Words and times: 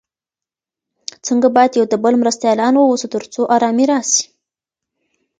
خلګ 1.25 1.43
بايد 1.55 1.71
يو 1.79 1.85
د 1.91 1.95
بل 2.03 2.13
مرستيالان 2.21 2.73
واوسي 2.77 3.07
تر 3.13 3.23
څو 3.33 3.41
ارامي 3.55 3.85
راسي. 3.91 4.23